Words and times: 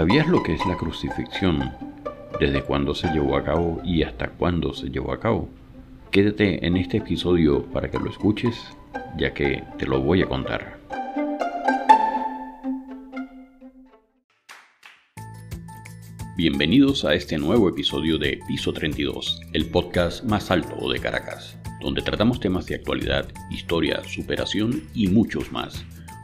¿Sabías 0.00 0.28
lo 0.28 0.42
que 0.42 0.54
es 0.54 0.64
la 0.64 0.78
crucifixión? 0.78 1.74
¿Desde 2.40 2.62
cuándo 2.62 2.94
se 2.94 3.08
llevó 3.08 3.36
a 3.36 3.44
cabo 3.44 3.82
y 3.84 4.02
hasta 4.02 4.30
cuándo 4.30 4.72
se 4.72 4.88
llevó 4.88 5.12
a 5.12 5.20
cabo? 5.20 5.50
Quédate 6.10 6.66
en 6.66 6.78
este 6.78 6.96
episodio 6.96 7.66
para 7.66 7.90
que 7.90 7.98
lo 7.98 8.08
escuches, 8.08 8.56
ya 9.18 9.34
que 9.34 9.62
te 9.76 9.84
lo 9.84 10.00
voy 10.00 10.22
a 10.22 10.26
contar. 10.26 10.78
Bienvenidos 16.34 17.04
a 17.04 17.12
este 17.12 17.36
nuevo 17.36 17.68
episodio 17.68 18.16
de 18.16 18.40
Piso 18.48 18.72
32, 18.72 19.42
el 19.52 19.66
podcast 19.66 20.24
más 20.24 20.50
alto 20.50 20.90
de 20.90 20.98
Caracas, 20.98 21.58
donde 21.82 22.00
tratamos 22.00 22.40
temas 22.40 22.64
de 22.64 22.76
actualidad, 22.76 23.28
historia, 23.50 24.02
superación 24.04 24.82
y 24.94 25.08
muchos 25.08 25.52
más. 25.52 25.84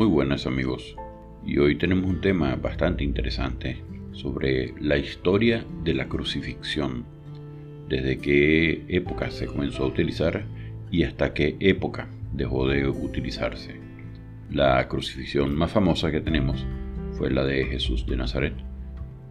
Muy 0.00 0.08
buenas 0.08 0.46
amigos, 0.46 0.96
y 1.44 1.58
hoy 1.58 1.76
tenemos 1.76 2.08
un 2.08 2.22
tema 2.22 2.56
bastante 2.56 3.04
interesante 3.04 3.84
sobre 4.12 4.72
la 4.80 4.96
historia 4.96 5.62
de 5.84 5.92
la 5.92 6.08
crucifixión, 6.08 7.04
desde 7.86 8.16
qué 8.16 8.82
época 8.88 9.30
se 9.30 9.44
comenzó 9.44 9.84
a 9.84 9.88
utilizar 9.88 10.46
y 10.90 11.02
hasta 11.02 11.34
qué 11.34 11.58
época 11.60 12.08
dejó 12.32 12.66
de 12.66 12.88
utilizarse. 12.88 13.78
La 14.50 14.88
crucifixión 14.88 15.54
más 15.54 15.70
famosa 15.70 16.10
que 16.10 16.22
tenemos 16.22 16.64
fue 17.18 17.30
la 17.30 17.44
de 17.44 17.66
Jesús 17.66 18.06
de 18.06 18.16
Nazaret, 18.16 18.54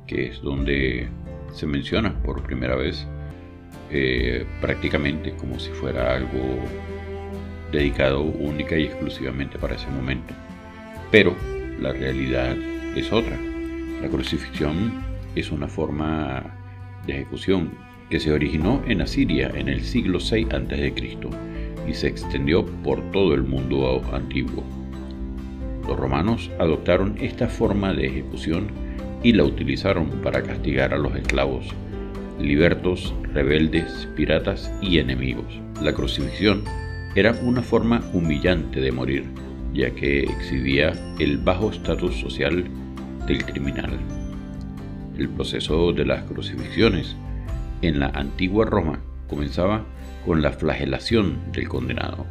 que 0.06 0.28
es 0.28 0.40
donde 0.44 1.08
se 1.52 1.66
menciona 1.66 2.22
por 2.22 2.44
primera 2.44 2.76
vez 2.76 3.08
eh, 3.90 4.46
prácticamente 4.62 5.32
como 5.32 5.58
si 5.58 5.72
fuera 5.72 6.16
algo 6.16 6.60
dedicado 7.72 8.22
única 8.22 8.78
y 8.78 8.84
exclusivamente 8.84 9.58
para 9.58 9.74
ese 9.74 9.88
momento. 9.88 10.36
Pero 11.12 11.36
la 11.80 11.92
realidad 11.92 12.56
es 12.96 13.12
otra. 13.12 13.38
La 14.02 14.08
crucifixión 14.10 14.94
es 15.36 15.52
una 15.52 15.68
forma 15.68 16.44
de 17.06 17.14
ejecución 17.14 17.72
que 18.10 18.20
se 18.20 18.32
originó 18.32 18.82
en 18.88 19.02
Asiria 19.02 19.52
en 19.54 19.70
el 19.70 19.82
siglo 19.82 20.20
VI 20.20 20.48
a.C. 20.52 20.94
y 21.88 21.94
se 21.94 22.08
extendió 22.08 22.66
por 22.84 23.02
todo 23.12 23.34
el 23.34 23.44
mundo 23.44 24.02
antiguo. 24.14 24.64
Los 25.88 25.98
romanos 25.98 26.52
adoptaron 26.60 27.16
esta 27.20 27.48
forma 27.48 27.94
de 27.94 28.08
ejecución 28.08 28.68
y 29.24 29.34
la 29.34 29.44
utilizaron 29.44 30.08
para 30.22 30.44
castigar 30.44 30.94
a 30.94 30.98
los 30.98 31.16
esclavos, 31.16 31.68
libertos, 32.40 33.14
rebeldes, 33.34 34.08
piratas 34.16 34.72
y 34.82 35.00
enemigos. 35.00 35.60
La 35.82 35.94
crucifixión 35.94 36.64
era 37.16 37.34
una 37.44 37.62
forma 37.62 38.02
humillante 38.14 38.80
de 38.82 38.92
morir, 38.92 39.26
ya 39.74 39.92
que 39.92 40.24
exhibía 40.24 40.94
el 41.20 41.38
bajo 41.38 41.72
estatus 41.72 42.16
social 42.20 42.66
del 43.28 43.46
criminal. 43.46 44.00
El 45.18 45.30
proceso 45.30 45.94
de 45.94 46.06
las 46.06 46.24
crucifixiones 46.24 47.16
en 47.82 48.00
la 48.00 48.08
antigua 48.08 48.66
Roma 48.66 49.00
comenzaba 49.28 49.86
con 50.26 50.42
la 50.42 50.52
flagelación 50.52 51.52
del 51.52 51.68
condenado. 51.68 52.26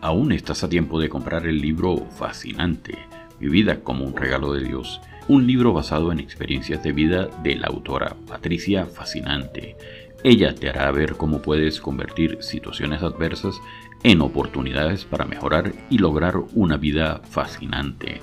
Aún 0.00 0.32
estás 0.32 0.64
a 0.64 0.68
tiempo 0.68 1.00
de 1.00 1.08
comprar 1.08 1.46
el 1.46 1.60
libro 1.60 2.06
fascinante, 2.10 2.96
Mi 3.40 3.48
vida 3.48 3.80
como 3.80 4.04
un 4.04 4.16
regalo 4.16 4.52
de 4.52 4.64
Dios, 4.64 5.00
un 5.28 5.46
libro 5.46 5.72
basado 5.72 6.10
en 6.10 6.20
experiencias 6.20 6.82
de 6.82 6.92
vida 6.92 7.28
de 7.42 7.54
la 7.56 7.68
autora 7.68 8.16
Patricia 8.26 8.86
Fascinante. 8.86 9.76
Ella 10.24 10.54
te 10.54 10.68
hará 10.68 10.90
ver 10.90 11.16
cómo 11.16 11.40
puedes 11.40 11.80
convertir 11.80 12.38
situaciones 12.40 13.02
adversas 13.02 13.60
en 14.02 14.20
oportunidades 14.20 15.04
para 15.04 15.24
mejorar 15.24 15.72
y 15.90 15.98
lograr 15.98 16.36
una 16.54 16.76
vida 16.76 17.20
fascinante. 17.28 18.20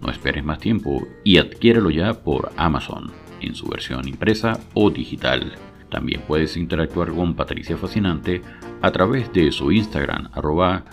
No 0.00 0.10
esperes 0.10 0.44
más 0.44 0.58
tiempo 0.58 1.06
y 1.24 1.38
adquiérelo 1.38 1.90
ya 1.90 2.14
por 2.14 2.52
Amazon, 2.56 3.10
en 3.40 3.54
su 3.54 3.66
versión 3.68 4.06
impresa 4.06 4.60
o 4.74 4.90
digital. 4.90 5.52
También 5.90 6.22
puedes 6.26 6.56
interactuar 6.56 7.12
con 7.12 7.34
Patricia 7.34 7.76
Fascinante 7.76 8.42
a 8.80 8.90
través 8.90 9.32
de 9.32 9.52
su 9.52 9.72
Instagram, 9.72 10.28
arroba 10.32 10.84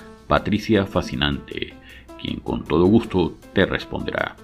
quien 2.19 2.39
con 2.39 2.63
todo 2.63 2.85
gusto 2.85 3.35
te 3.53 3.65
responderá. 3.65 4.35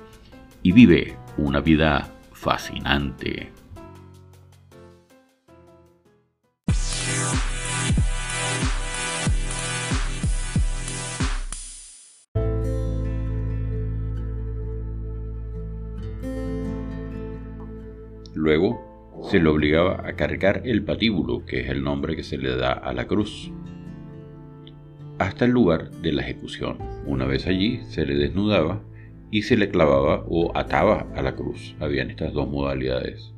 Y 0.63 0.71
vive 0.71 1.17
una 1.37 1.59
vida 1.59 2.09
fascinante. 2.31 3.51
Luego 18.33 19.23
se 19.29 19.39
le 19.39 19.49
obligaba 19.49 20.07
a 20.07 20.13
cargar 20.15 20.61
el 20.65 20.83
patíbulo, 20.83 21.45
que 21.45 21.61
es 21.61 21.69
el 21.69 21.83
nombre 21.83 22.15
que 22.15 22.23
se 22.23 22.37
le 22.37 22.55
da 22.55 22.73
a 22.73 22.93
la 22.93 23.07
cruz 23.07 23.51
hasta 25.19 25.45
el 25.45 25.51
lugar 25.51 25.91
de 25.91 26.11
la 26.11 26.21
ejecución. 26.21 26.77
Una 27.05 27.25
vez 27.25 27.47
allí 27.47 27.81
se 27.89 28.05
le 28.05 28.15
desnudaba 28.15 28.81
y 29.31 29.43
se 29.43 29.57
le 29.57 29.69
clavaba 29.69 30.23
o 30.27 30.51
ataba 30.55 31.07
a 31.15 31.21
la 31.21 31.35
cruz. 31.35 31.75
Habían 31.79 32.09
estas 32.09 32.33
dos 32.33 32.47
modalidades. 32.49 33.33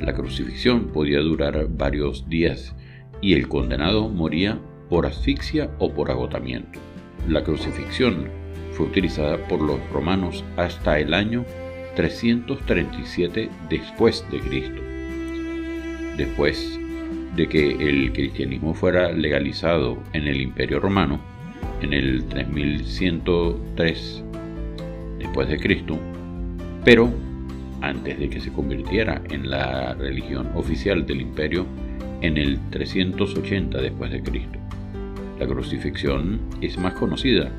La 0.00 0.14
crucifixión 0.14 0.88
podía 0.88 1.20
durar 1.20 1.68
varios 1.70 2.28
días 2.28 2.74
y 3.20 3.34
el 3.34 3.48
condenado 3.48 4.08
moría 4.08 4.58
por 4.88 5.06
asfixia 5.06 5.70
o 5.78 5.92
por 5.92 6.10
agotamiento. 6.10 6.78
La 7.28 7.44
crucifixión 7.44 8.28
fue 8.72 8.86
utilizada 8.86 9.36
por 9.48 9.60
los 9.60 9.78
romanos 9.92 10.44
hasta 10.56 10.98
el 10.98 11.14
año 11.14 11.44
337 11.94 13.50
después 13.68 14.24
de 14.30 14.40
Cristo. 14.40 14.82
Después 16.16 16.80
de 17.36 17.48
que 17.48 17.70
el 17.70 18.12
cristianismo 18.12 18.74
fuera 18.74 19.12
legalizado 19.12 19.98
en 20.12 20.26
el 20.26 20.40
Imperio 20.40 20.80
Romano 20.80 21.20
en 21.80 21.92
el 21.92 22.24
3103 22.26 24.24
después 25.18 25.48
de 25.48 25.58
Cristo, 25.58 25.98
pero 26.84 27.12
antes 27.80 28.18
de 28.18 28.30
que 28.30 28.40
se 28.40 28.52
convirtiera 28.52 29.22
en 29.30 29.50
la 29.50 29.94
religión 29.94 30.50
oficial 30.54 31.04
del 31.04 31.20
imperio 31.20 31.66
en 32.20 32.36
el 32.38 32.58
380 32.70 33.80
después 33.80 34.10
de 34.12 34.22
Cristo. 34.22 34.58
La 35.38 35.46
crucifixión 35.46 36.40
es 36.60 36.78
más 36.78 36.94
conocida 36.94 37.50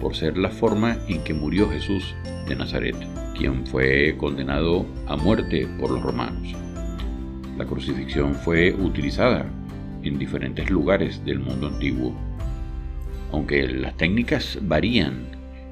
por 0.00 0.14
ser 0.14 0.36
la 0.36 0.50
forma 0.50 0.98
en 1.08 1.24
que 1.24 1.32
murió 1.32 1.70
Jesús 1.70 2.14
de 2.46 2.56
Nazaret, 2.56 2.96
quien 3.38 3.66
fue 3.66 4.14
condenado 4.18 4.84
a 5.06 5.16
muerte 5.16 5.66
por 5.80 5.90
los 5.90 6.02
romanos. 6.02 6.54
La 7.62 7.68
crucifixión 7.68 8.34
fue 8.34 8.74
utilizada 8.74 9.46
en 10.02 10.18
diferentes 10.18 10.68
lugares 10.68 11.24
del 11.24 11.38
mundo 11.38 11.68
antiguo, 11.68 12.12
aunque 13.30 13.68
las 13.68 13.96
técnicas 13.96 14.58
varían 14.62 15.28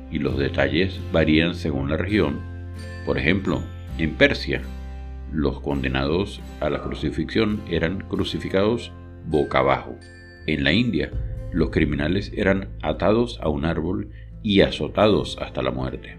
y 0.09 0.21
los 0.21 0.39
detalles 0.39 1.01
varían 1.13 1.57
según 1.57 1.91
la 1.91 1.97
región. 1.97 2.39
Por 3.05 3.19
ejemplo, 3.19 3.61
en 3.99 4.15
Persia, 4.15 4.63
los 5.33 5.59
condenados 5.63 6.41
a 6.61 6.71
la 6.71 6.81
crucifixión 6.81 7.61
eran 7.69 8.07
crucificados 8.07 8.93
boca 9.27 9.59
abajo. 9.59 9.97
En 10.47 10.63
la 10.63 10.73
India, 10.73 11.11
los 11.53 11.71
criminales 11.71 12.31
eran 12.37 12.69
atados 12.83 13.41
a 13.43 13.49
un 13.49 13.65
árbol 13.65 14.11
y 14.45 14.61
azotados 14.61 15.39
hasta 15.41 15.61
la 15.61 15.73
muerte. 15.73 16.19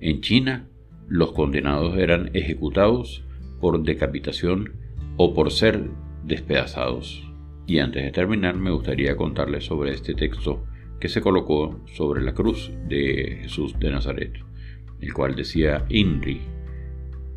En 0.00 0.20
China, 0.20 0.66
los 1.06 1.30
condenados 1.30 1.96
eran 1.96 2.30
ejecutados 2.32 3.24
por 3.60 3.82
decapitación 3.82 4.72
o 5.16 5.34
por 5.34 5.50
ser 5.50 5.90
despedazados. 6.24 7.26
Y 7.66 7.78
antes 7.78 8.02
de 8.02 8.10
terminar 8.10 8.56
me 8.56 8.70
gustaría 8.70 9.16
contarles 9.16 9.64
sobre 9.64 9.92
este 9.92 10.14
texto 10.14 10.64
que 10.98 11.08
se 11.08 11.20
colocó 11.20 11.80
sobre 11.94 12.22
la 12.22 12.34
cruz 12.34 12.72
de 12.88 13.38
Jesús 13.42 13.78
de 13.78 13.90
Nazaret, 13.90 14.32
el 15.00 15.12
cual 15.14 15.34
decía 15.34 15.86
INRI, 15.88 16.40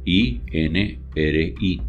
I-N-R-I. 0.06 1.82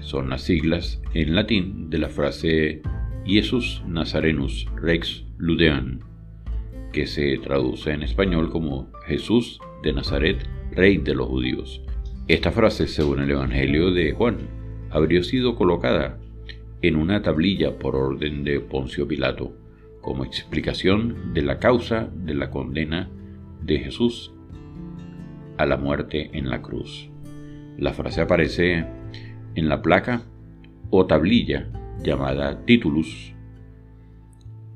son 0.00 0.30
las 0.30 0.42
siglas 0.42 1.02
en 1.14 1.34
latín 1.34 1.90
de 1.90 1.98
la 1.98 2.08
frase 2.08 2.82
Jesus 3.24 3.82
Nazarenus 3.88 4.68
Rex 4.76 5.24
Ludean, 5.36 6.00
que 6.92 7.06
se 7.06 7.36
traduce 7.38 7.90
en 7.90 8.04
español 8.04 8.50
como 8.50 8.92
Jesús 9.06 9.58
de 9.82 9.92
Nazaret, 9.92 10.48
Rey 10.70 10.98
de 10.98 11.14
los 11.14 11.26
Judíos. 11.26 11.82
Esta 12.28 12.50
frase, 12.50 12.88
según 12.88 13.20
el 13.20 13.30
Evangelio 13.30 13.92
de 13.92 14.10
Juan, 14.10 14.38
habría 14.90 15.22
sido 15.22 15.54
colocada 15.54 16.18
en 16.82 16.96
una 16.96 17.22
tablilla 17.22 17.78
por 17.78 17.94
orden 17.94 18.42
de 18.42 18.58
Poncio 18.58 19.06
Pilato, 19.06 19.56
como 20.00 20.24
explicación 20.24 21.32
de 21.34 21.42
la 21.42 21.60
causa 21.60 22.10
de 22.12 22.34
la 22.34 22.50
condena 22.50 23.08
de 23.62 23.78
Jesús 23.78 24.34
a 25.56 25.66
la 25.66 25.76
muerte 25.76 26.30
en 26.32 26.50
la 26.50 26.62
cruz. 26.62 27.08
La 27.78 27.92
frase 27.92 28.22
aparece 28.22 28.84
en 29.54 29.68
la 29.68 29.80
placa 29.80 30.22
o 30.90 31.06
tablilla 31.06 31.68
llamada 32.02 32.64
titulus 32.64 33.34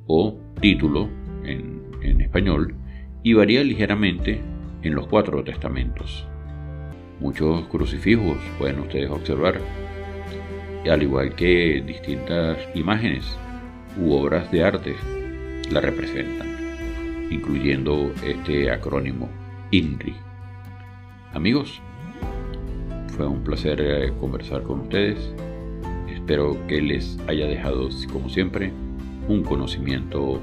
o 0.07 0.39
título 0.61 1.09
en, 1.45 1.83
en 2.01 2.21
español 2.21 2.77
y 3.25 3.33
varía 3.33 3.65
ligeramente 3.65 4.41
en 4.83 4.95
los 4.95 5.09
cuatro 5.09 5.43
testamentos. 5.43 6.30
Muchos 7.21 7.67
crucifijos 7.69 8.39
pueden 8.59 8.81
ustedes 8.81 9.11
observar, 9.11 9.61
al 10.91 11.03
igual 11.03 11.35
que 11.35 11.83
distintas 11.87 12.57
imágenes 12.75 13.37
u 14.01 14.13
obras 14.13 14.51
de 14.51 14.65
arte 14.65 14.97
la 15.71 15.81
representan, 15.81 16.49
incluyendo 17.31 18.11
este 18.25 18.71
acrónimo 18.71 19.29
INRI. 19.71 20.15
Amigos, 21.35 21.83
fue 23.09 23.27
un 23.27 23.45
placer 23.45 23.81
eh, 23.83 24.13
conversar 24.19 24.63
con 24.63 24.81
ustedes. 24.81 25.19
Espero 26.09 26.57
que 26.67 26.81
les 26.81 27.19
haya 27.29 27.47
dejado, 27.47 27.91
como 28.11 28.31
siempre, 28.31 28.73
un 29.29 29.43
conocimiento 29.43 30.41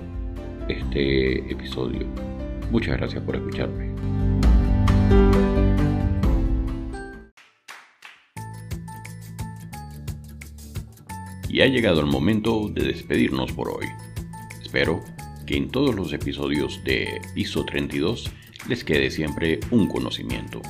este 0.69 1.51
episodio. 1.51 2.05
Muchas 2.71 2.97
gracias 2.97 3.23
por 3.23 3.35
escucharme. 3.35 3.87
Y 11.49 11.61
ha 11.61 11.67
llegado 11.67 11.99
el 12.01 12.07
momento 12.07 12.69
de 12.69 12.83
despedirnos 12.83 13.51
por 13.51 13.69
hoy. 13.69 13.85
Espero 14.61 15.03
que 15.45 15.55
en 15.55 15.69
todos 15.69 15.95
los 15.95 16.11
episodios 16.13 16.83
de 16.83 17.21
Piso 17.33 17.63
32 17.63 18.29
les 18.67 18.83
quede 18.83 19.09
siempre 19.09 19.59
un 19.71 19.87
conocimiento. 19.87 20.61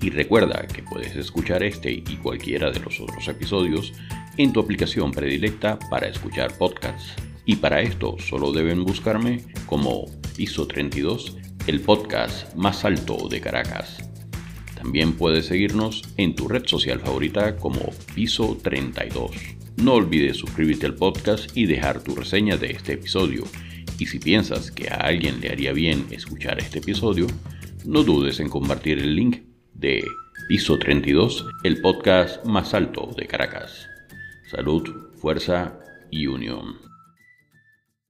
Y 0.00 0.10
recuerda 0.10 0.66
que 0.66 0.82
puedes 0.82 1.14
escuchar 1.16 1.62
este 1.62 1.92
y 1.92 2.16
cualquiera 2.22 2.70
de 2.70 2.80
los 2.80 3.00
otros 3.00 3.26
episodios 3.28 3.92
en 4.36 4.52
tu 4.52 4.60
aplicación 4.60 5.10
predilecta 5.12 5.78
para 5.90 6.08
escuchar 6.08 6.56
podcasts. 6.56 7.14
Y 7.44 7.56
para 7.56 7.80
esto 7.80 8.16
solo 8.18 8.52
deben 8.52 8.84
buscarme 8.84 9.42
como 9.66 10.06
Piso 10.36 10.66
32, 10.66 11.36
el 11.66 11.80
podcast 11.80 12.54
más 12.54 12.84
alto 12.84 13.28
de 13.28 13.40
Caracas. 13.40 13.98
También 14.76 15.12
puedes 15.12 15.46
seguirnos 15.46 16.02
en 16.16 16.34
tu 16.34 16.48
red 16.48 16.66
social 16.66 17.00
favorita 17.00 17.56
como 17.56 17.80
Piso 18.14 18.58
32. 18.62 19.30
No 19.76 19.94
olvides 19.94 20.36
suscribirte 20.36 20.86
al 20.86 20.94
podcast 20.94 21.56
y 21.56 21.66
dejar 21.66 22.02
tu 22.02 22.14
reseña 22.14 22.56
de 22.56 22.72
este 22.72 22.92
episodio. 22.94 23.44
Y 23.98 24.06
si 24.06 24.18
piensas 24.18 24.70
que 24.70 24.88
a 24.88 24.96
alguien 24.96 25.40
le 25.40 25.50
haría 25.50 25.72
bien 25.72 26.06
escuchar 26.10 26.58
este 26.58 26.78
episodio, 26.78 27.26
no 27.84 28.02
dudes 28.02 28.38
en 28.40 28.48
compartir 28.48 28.98
el 28.98 29.16
link 29.16 29.42
de 29.74 30.04
Piso 30.48 30.78
32, 30.78 31.46
el 31.64 31.80
podcast 31.80 32.44
más 32.44 32.74
alto 32.74 33.10
de 33.16 33.26
Caracas. 33.26 33.88
Salud, 34.50 34.88
fuerza 35.20 35.78
y 36.10 36.26
unión. 36.26 36.91